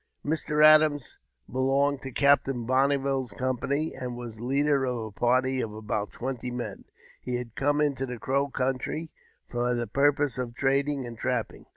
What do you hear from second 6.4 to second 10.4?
men; he had come into the Crow country for the purpose